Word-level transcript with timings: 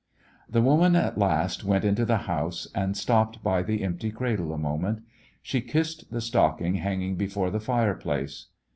The 0.49 0.63
woman 0.63 0.95
at 0.95 1.19
last 1.19 1.63
went 1.63 1.85
into 1.85 2.05
the 2.05 2.17
house, 2.25 2.67
and 2.73 2.97
stopped 2.97 3.43
by 3.43 3.61
the 3.61 3.83
empty 3.83 4.09
cradle 4.09 4.51
a 4.51 4.57
moment. 4.57 5.03
She 5.43 5.61
kissed 5.61 6.09
the 6.11 6.21
stocking 6.21 6.73
hanging 6.77 7.17
before 7.17 7.51
the 7.51 7.59
fireplace. 7.59 8.47